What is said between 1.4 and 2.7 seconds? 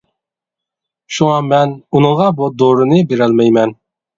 مەن ئۇنىڭغا بۇ